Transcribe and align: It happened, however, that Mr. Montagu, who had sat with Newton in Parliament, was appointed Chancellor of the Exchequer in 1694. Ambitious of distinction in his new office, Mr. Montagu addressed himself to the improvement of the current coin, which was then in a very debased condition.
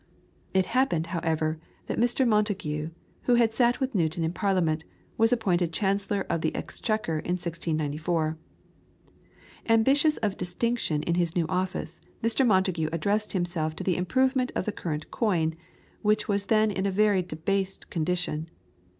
It 0.51 0.65
happened, 0.73 1.05
however, 1.13 1.59
that 1.85 1.99
Mr. 1.99 2.27
Montagu, 2.27 2.89
who 3.25 3.35
had 3.35 3.53
sat 3.53 3.79
with 3.79 3.93
Newton 3.93 4.23
in 4.23 4.33
Parliament, 4.33 4.83
was 5.15 5.31
appointed 5.31 5.71
Chancellor 5.71 6.25
of 6.27 6.41
the 6.41 6.55
Exchequer 6.55 7.19
in 7.19 7.33
1694. 7.37 8.35
Ambitious 9.69 10.17
of 10.17 10.37
distinction 10.37 11.03
in 11.03 11.13
his 11.13 11.35
new 11.35 11.45
office, 11.47 12.01
Mr. 12.23 12.43
Montagu 12.43 12.89
addressed 12.91 13.33
himself 13.33 13.75
to 13.75 13.83
the 13.83 13.95
improvement 13.95 14.51
of 14.55 14.65
the 14.65 14.71
current 14.71 15.11
coin, 15.11 15.53
which 16.01 16.27
was 16.27 16.47
then 16.47 16.71
in 16.71 16.87
a 16.87 16.91
very 16.91 17.21
debased 17.21 17.91
condition. 17.91 18.49